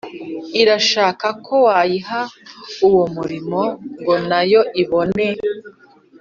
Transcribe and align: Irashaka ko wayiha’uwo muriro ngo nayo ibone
Irashaka 0.61 1.27
ko 1.45 1.53
wayiha’uwo 1.67 3.03
muriro 3.13 3.63
ngo 3.99 4.13
nayo 4.29 4.61
ibone 4.81 5.27